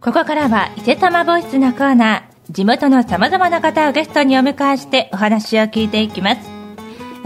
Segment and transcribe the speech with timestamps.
[0.00, 6.40] ここからは伊勢玉ボイスのコーナー地元のさまざまな方をゲストにお迎えしてお話を聞いていきます。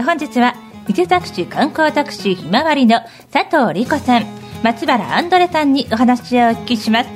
[0.05, 0.55] 本日は
[0.89, 2.99] 伊勢崎市観光タクシーひまわりの
[3.31, 4.25] 佐藤理子さん
[4.61, 7.09] 松原アンドレさんにお話をお聞きします。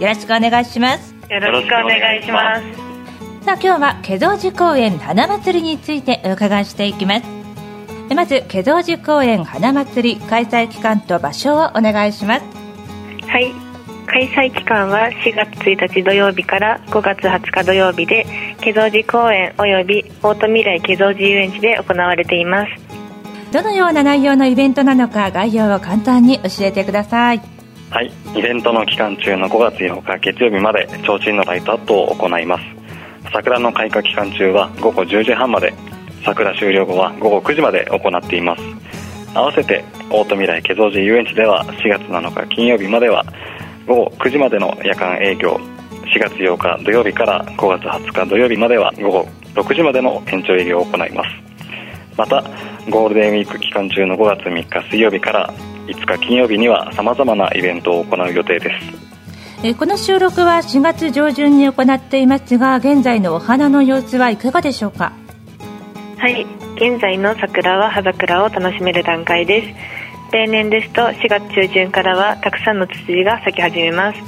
[0.00, 1.14] よろしくお願いします。
[1.28, 3.44] よろしくお願いします。
[3.44, 7.26] さあ今日は華蔵寺公園花祭りについてお伺いしていきます。
[8.14, 12.44] まず華蔵寺公園花祭り開催期間と場所をお願いします。
[13.28, 13.71] はい
[14.06, 18.26] 開催期間は4月1日土曜日から5月20日土曜日で
[18.58, 22.72] 華蔵寺公園およびオート未来華蔵寺遊園地で行われています。
[23.52, 27.40] どのような内容のイベントなのか概要を簡単に教えてください。
[27.90, 28.10] はい。
[28.34, 32.64] イベントの期間中の5月8日月曜日まで提灯のライトアップを行います。
[33.32, 35.74] 桜の開花期間中は午後10時半まで
[36.24, 38.62] 桜終了後は午後9時まで行っています。
[39.34, 43.24] 合わせてオート未来華蔵寺遊園地では4月7日金曜日までは
[43.86, 45.58] 午後9時までの夜間営業
[46.14, 51.28] 4月8日土曜日から5月20日土曜日までは午後6時までの延長営業を行います。
[52.16, 52.42] また
[52.90, 55.52] ゴールデンウィーク期間中の5月3日水曜日から
[55.86, 59.66] 5日金曜日にはさまざまなイベントを行う予定です。
[59.66, 65.12] えこの収録は4月上旬に行っていますが現在のお花の様子はいかがでしょうか？
[66.18, 66.46] はい。
[66.76, 69.68] 現在の桜は葉桜を楽しめる段階です
[70.32, 74.18] 例年ですと4月中旬からはたくさんのツツジが咲き始めます。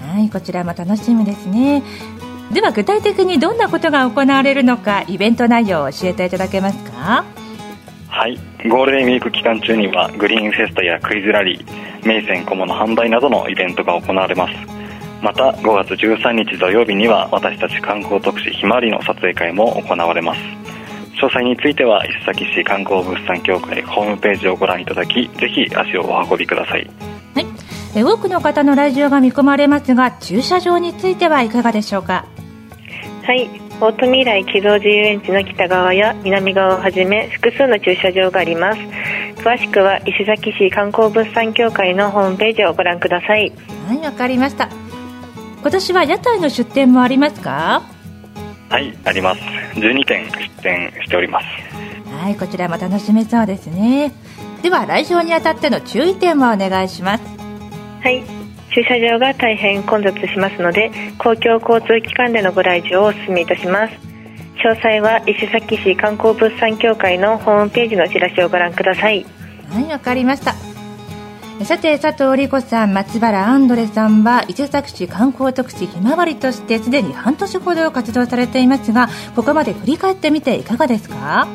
[0.00, 1.82] はいこちらも楽しみですね。
[2.52, 7.24] では具体的にどんなことが行われるのかイベント内容を教えていただけますか？
[8.08, 8.38] はい。
[8.68, 14.54] ゴールデンウィーク期間中にはグリーンフェスタやクイズラリー名船小物販売などのイベントが行われます。
[15.20, 20.40] また5月13日土曜日には私たち観光特使ひまわりの撮影会も行われます
[21.20, 26.90] 詳細については伊勢崎市観光物産協会ホームページをご覧いただきぜひ足をお運びください。
[27.34, 27.46] はい。
[27.96, 32.26] え多くの方の来場が見込まれますが駐車場についてはいかがでしょうか？
[33.24, 33.48] はい。
[33.80, 38.80] オート未来木造寺遊園地の北側や南側をはじめ複数の駐車場があります。
[39.44, 43.52] 詳しくは伊勢崎市観光物産協会のホームページをご覧ください
[43.86, 44.70] はいわかりました
[45.60, 47.82] 今年は屋台の出店もありますか
[48.74, 49.40] はいあります。
[49.76, 51.46] 12点出店しております。
[52.10, 54.12] はいこちらも楽しめそうですね。
[54.62, 57.22] では来場にあたっての注意点をお願いします。
[58.02, 58.24] はい。
[58.74, 63.94] 駐車場が大変混雑しますので公共交通機関でのご来場をお勧めいたします。
[64.56, 69.24] 詳細は伊勢崎市観光物産協会のホームページのチラシをご覧ください。
[69.70, 70.73] はいわかりました
[71.62, 81.46] さて佐藤理子さん松原アンドレさんは伊勢崎市観光特使ひまわりとしてすでに半年ほど活動されていますがここまで振り返ってみていかがですか？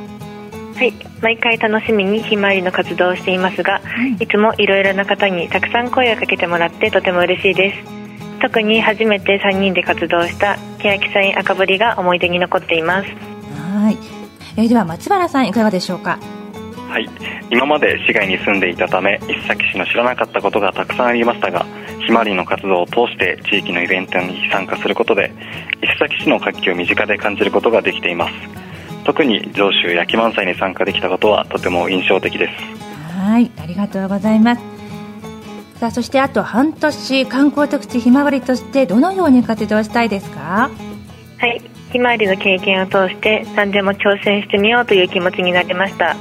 [0.76, 0.94] はい。
[1.22, 3.82] 毎回楽しみにひまわりの活動をしていますが、
[4.20, 8.40] いつもいろいろな方にたくさん声をかけてもらってとても嬉しいです。
[8.42, 13.10] 特に初めて3人で活動した欅サイン赤堀が思い出に残っています。
[13.74, 13.98] はい、
[14.56, 16.18] えーでは松原さんいかがでしょうか？
[16.90, 17.08] はい。
[17.52, 21.66] 今まで市外に住んでいたため伊勢崎市の知らなかったことがたくさんありましたが
[22.06, 25.32] ひまわりの活動を通して地域のイベントに参加することで
[25.84, 28.34] 伊勢崎市の活気を身近で感じることができています。
[29.06, 32.54] 特に上州焼き満祭に参加できたことはとても印象的です。
[33.18, 33.52] はい。
[33.62, 34.62] ありがとうございます。
[35.80, 40.70] さあそしてあと半年観光特使ひまわりとしてどのように活動したいですか？
[41.38, 41.62] はい。
[41.92, 46.16] ひまわりの経験を通して何でも挑戦してみようという気持ちになりました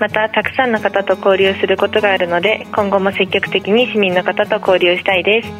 [0.00, 5.50] またたくさんの方と交流することがあるので今後も積極的に市民の方と交流したいです。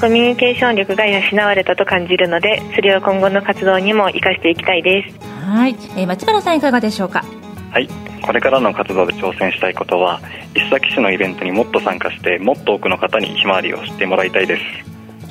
[0.00, 5.18] コミュニケーション力が養われたと感じるのでそれを今後の活動にも生かしていきたいです。
[5.44, 7.24] はい、えー松原さんいかがでしょうか？
[7.70, 7.88] はい。
[8.22, 10.20] これからの活動で挑戦したいことは
[10.54, 14.62] 伊勢崎市のイベントにもっと参加してもっと多くの方にひまわりを知ってもらいたいです。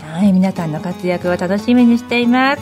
[0.06, 0.32] はい。
[0.32, 2.62] 皆さんの活躍を楽しみにしています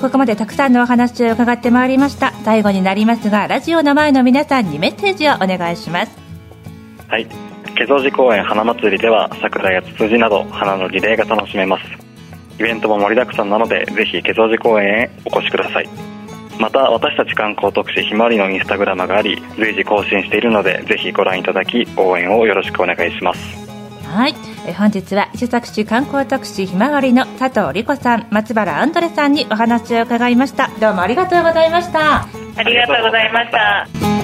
[0.00, 2.32] ここまでたくさんのお話を伺ってまいりました。
[2.42, 6.18] 最後になりますがラジオの前の皆さんにメッセージをお願いします。
[7.06, 7.26] はい。
[7.76, 11.84] 華蔵寺公園花祭りでは桜やツツジなど花のリレーが楽しめます。
[12.58, 15.88] イベントも盛りだくさんなのでぜひ華蔵寺公園へお越しください。
[16.58, 23.69] また私たち観光特使ひまわりのインスタグラムがあり随時更新しているのでぜひご覧いただき応援をよろしくお願いします。
[24.10, 24.34] はい、
[24.66, 30.68] え本日は伊勢崎市観光特使ひまわりの佐藤理子さん松原アンドレさんにお話を伺いました。
[30.80, 32.24] どうもありがとうございました。
[32.56, 34.19] ありがとうございました。